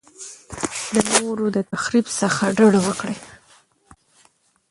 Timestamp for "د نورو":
0.93-1.45